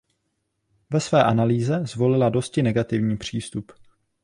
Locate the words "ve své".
0.89-1.23